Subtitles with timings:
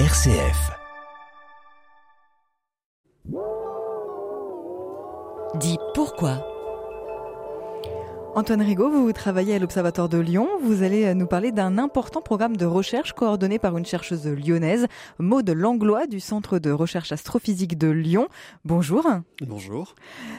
[0.00, 0.72] RCF.
[5.60, 6.53] Dis pourquoi
[8.36, 10.48] Antoine Rigaud, vous travaillez à l'Observatoire de Lyon.
[10.60, 14.88] Vous allez euh, nous parler d'un important programme de recherche coordonné par une chercheuse lyonnaise,
[15.20, 18.26] Maude Langlois du Centre de recherche astrophysique de Lyon.
[18.64, 19.06] Bonjour.
[19.46, 19.94] Bonjour.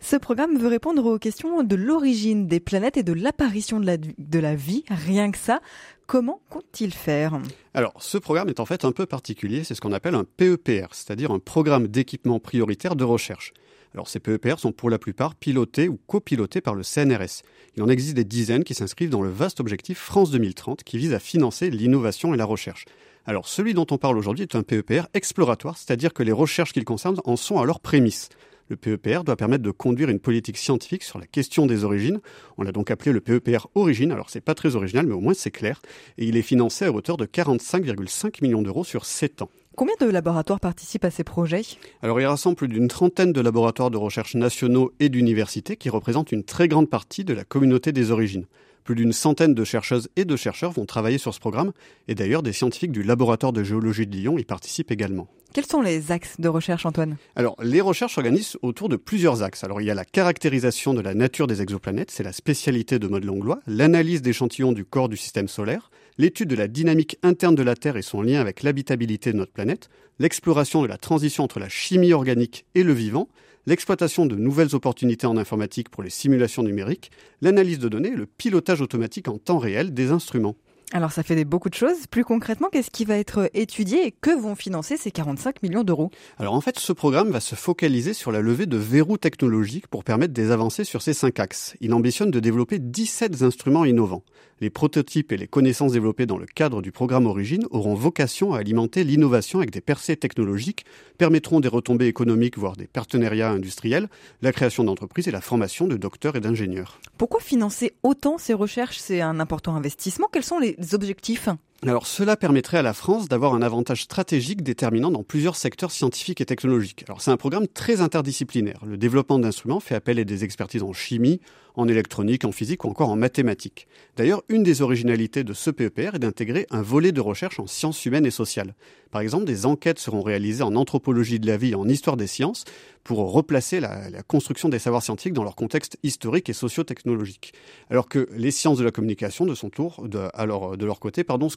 [0.00, 3.96] Ce programme veut répondre aux questions de l'origine des planètes et de l'apparition de la,
[3.96, 4.84] de la vie.
[4.90, 5.60] Rien que ça.
[6.06, 7.40] Comment compte-t-il faire?
[7.72, 9.64] Alors, ce programme est en fait un peu particulier.
[9.64, 13.54] C'est ce qu'on appelle un PEPR, c'est-à-dire un programme d'équipement prioritaire de recherche.
[13.94, 17.42] Alors ces PEPR sont pour la plupart pilotés ou copilotés par le CNRS.
[17.76, 21.14] Il en existe des dizaines qui s'inscrivent dans le vaste objectif France 2030 qui vise
[21.14, 22.84] à financer l'innovation et la recherche.
[23.24, 26.84] Alors celui dont on parle aujourd'hui est un PEPR exploratoire, c'est-à-dire que les recherches qu'il
[26.84, 28.28] concerne en sont à leur prémisse.
[28.68, 32.20] Le PEPR doit permettre de conduire une politique scientifique sur la question des origines.
[32.58, 34.12] On l'a donc appelé le PEPR Origine.
[34.12, 35.80] Alors c'est pas très original, mais au moins c'est clair.
[36.18, 39.50] Et il est financé à hauteur de 45,5 millions d'euros sur 7 ans.
[39.78, 41.62] Combien de laboratoires participent à ces projets?
[42.02, 46.32] Alors il rassemble plus d'une trentaine de laboratoires de recherche nationaux et d'universités qui représentent
[46.32, 48.46] une très grande partie de la communauté des origines.
[48.82, 51.70] Plus d'une centaine de chercheuses et de chercheurs vont travailler sur ce programme,
[52.08, 55.28] et d'ailleurs des scientifiques du laboratoire de géologie de Lyon y participent également.
[55.54, 57.16] Quels sont les axes de recherche, Antoine?
[57.36, 59.62] Alors, les recherches s'organisent autour de plusieurs axes.
[59.62, 63.06] Alors, il y a la caractérisation de la nature des exoplanètes, c'est la spécialité de
[63.06, 67.62] Maud Langlois, l'analyse d'échantillons du corps du système solaire, l'étude de la dynamique interne de
[67.62, 69.88] la Terre et son lien avec l'habitabilité de notre planète,
[70.18, 73.28] l'exploration de la transition entre la chimie organique et le vivant,
[73.66, 78.26] l'exploitation de nouvelles opportunités en informatique pour les simulations numériques, l'analyse de données et le
[78.26, 80.56] pilotage automatique en temps réel des instruments.
[80.92, 82.06] Alors ça fait beaucoup de choses.
[82.10, 86.10] Plus concrètement, qu'est-ce qui va être étudié et que vont financer ces 45 millions d'euros?
[86.38, 90.02] Alors en fait, ce programme va se focaliser sur la levée de verrous technologiques pour
[90.02, 91.76] permettre des avancées sur ces cinq axes.
[91.82, 94.22] Il ambitionne de développer 17 instruments innovants.
[94.60, 98.58] Les prototypes et les connaissances développées dans le cadre du programme Origine auront vocation à
[98.58, 100.84] alimenter l'innovation avec des percées technologiques,
[101.16, 104.08] permettront des retombées économiques, voire des partenariats industriels,
[104.42, 106.98] la création d'entreprises et la formation de docteurs et d'ingénieurs.
[107.18, 108.98] Pourquoi financer autant ces recherches?
[108.98, 110.26] C'est un important investissement.
[110.32, 111.48] Quels sont les objectifs
[111.86, 116.40] alors cela permettrait à la France d'avoir un avantage stratégique déterminant dans plusieurs secteurs scientifiques
[116.40, 117.04] et technologiques.
[117.06, 118.80] Alors c'est un programme très interdisciplinaire.
[118.84, 121.40] Le développement d'instruments fait appel à des expertises en chimie,
[121.76, 123.86] en électronique, en physique ou encore en mathématiques.
[124.16, 128.04] D'ailleurs, une des originalités de ce PEPR est d'intégrer un volet de recherche en sciences
[128.04, 128.74] humaines et sociales.
[129.12, 132.26] Par exemple, des enquêtes seront réalisées en anthropologie de la vie et en histoire des
[132.26, 132.64] sciences
[133.04, 137.54] pour replacer la, la construction des savoirs scientifiques dans leur contexte historique et socio-technologique.
[137.90, 141.22] Alors que les sciences de la communication, de son tour, de, alors, de leur côté,
[141.22, 141.48] pardon,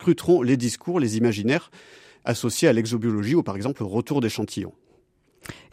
[0.43, 1.71] les discours, les imaginaires
[2.25, 4.73] associés à l'exobiologie ou par exemple au retour d'échantillons.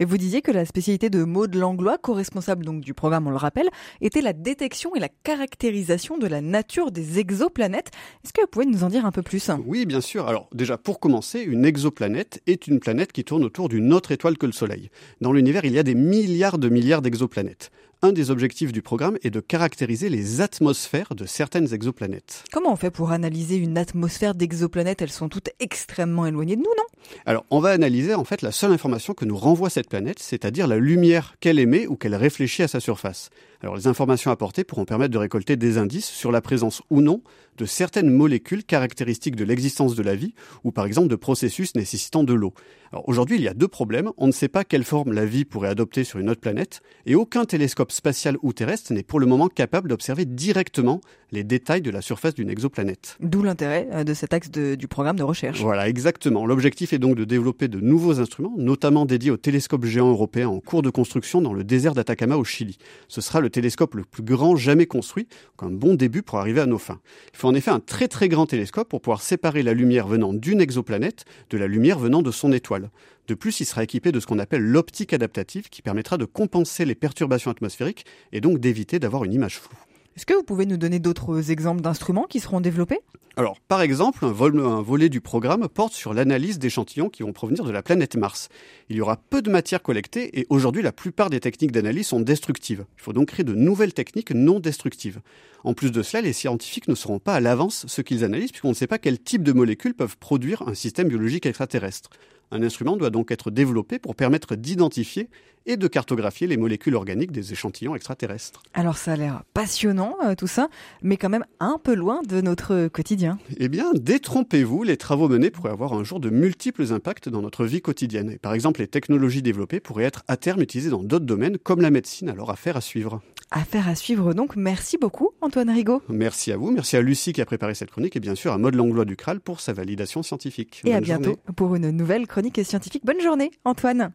[0.00, 3.36] Et vous disiez que la spécialité de Maud Langlois, co-responsable donc du programme, on le
[3.36, 3.68] rappelle,
[4.00, 7.90] était la détection et la caractérisation de la nature des exoplanètes.
[8.24, 9.50] Est-ce que vous pouvez nous en dire un peu plus?
[9.66, 10.26] Oui, bien sûr.
[10.26, 14.38] Alors déjà, pour commencer, une exoplanète est une planète qui tourne autour d'une autre étoile
[14.38, 14.90] que le Soleil.
[15.20, 17.70] Dans l'univers, il y a des milliards de milliards d'exoplanètes
[18.02, 22.44] un des objectifs du programme est de caractériser les atmosphères de certaines exoplanètes.
[22.52, 25.02] Comment on fait pour analyser une atmosphère d'exoplanètes?
[25.02, 26.84] Elles sont toutes extrêmement éloignées de nous, non?
[27.26, 30.68] Alors, on va analyser en fait la seule information que nous renvoie cette planète, c'est-à-dire
[30.68, 33.30] la lumière qu'elle émet ou qu'elle réfléchit à sa surface.
[33.60, 37.22] Alors, les informations apportées pourront permettre de récolter des indices sur la présence ou non
[37.58, 40.32] de certaines molécules caractéristiques de l'existence de la vie
[40.62, 42.54] ou par exemple de processus nécessitant de l'eau.
[42.92, 44.10] Alors aujourd'hui, il y a deux problèmes.
[44.16, 47.14] On ne sait pas quelle forme la vie pourrait adopter sur une autre planète et
[47.14, 51.90] aucun télescope spatial ou terrestre n'est pour le moment capable d'observer directement les détails de
[51.90, 53.16] la surface d'une exoplanète.
[53.20, 55.60] D'où l'intérêt euh, de cet axe de, du programme de recherche.
[55.60, 56.46] Voilà, exactement.
[56.46, 60.60] L'objectif est donc de développer de nouveaux instruments, notamment dédiés au télescope géant européen en
[60.60, 62.78] cours de construction dans le désert d'Atacama au Chili.
[63.08, 65.28] Ce sera le télescope le plus grand jamais construit,
[65.60, 67.00] un bon début pour arriver à nos fins.
[67.32, 70.32] Il faut en effet un très très grand télescope pour pouvoir séparer la lumière venant
[70.32, 72.90] d'une exoplanète de la lumière venant de son étoile.
[73.26, 76.84] De plus, il sera équipé de ce qu'on appelle l'optique adaptative qui permettra de compenser
[76.84, 79.76] les perturbations atmosphériques et donc d'éviter d'avoir une image floue.
[80.18, 82.98] Est-ce que vous pouvez nous donner d'autres exemples d'instruments qui seront développés?
[83.36, 87.32] Alors, par exemple, un, vol, un, volet du programme porte sur l'analyse d'échantillons qui vont
[87.32, 88.48] provenir de la planète Mars.
[88.88, 92.18] Il y aura peu de matière collectée et aujourd'hui, la plupart des techniques d'analyse sont
[92.18, 92.84] destructives.
[92.96, 95.20] Il faut donc créer de nouvelles techniques non destructives.
[95.62, 98.70] En plus de cela, les scientifiques ne sauront pas à l'avance ce qu'ils analysent puisqu'on
[98.70, 102.10] ne sait pas quel type de molécules peuvent produire un système biologique extraterrestre.
[102.50, 105.28] Un instrument doit donc être développé pour permettre d'identifier
[105.68, 108.62] et de cartographier les molécules organiques des échantillons extraterrestres.
[108.72, 110.68] Alors ça a l'air passionnant euh, tout ça,
[111.02, 113.38] mais quand même un peu loin de notre quotidien.
[113.58, 117.66] Eh bien, détrompez-vous, les travaux menés pourraient avoir un jour de multiples impacts dans notre
[117.66, 118.30] vie quotidienne.
[118.30, 121.82] Et par exemple, les technologies développées pourraient être à terme utilisées dans d'autres domaines comme
[121.82, 123.20] la médecine, alors affaire à suivre.
[123.50, 124.56] Affaire à suivre donc.
[124.56, 126.02] Merci beaucoup Antoine Rigaud.
[126.08, 128.58] Merci à vous, merci à Lucie qui a préparé cette chronique et bien sûr à
[128.58, 130.82] Maud Langlois du CRAL pour sa validation scientifique.
[130.84, 133.04] Et à bientôt pour une nouvelle chronique scientifique.
[133.04, 134.12] Bonne journée Antoine.